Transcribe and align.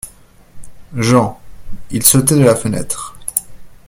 JEAN: 0.99 1.37
Il 1.91 2.01
sautait 2.01 2.33
de 2.39 2.43
la 2.43 2.55
fenêtre. 2.55 3.15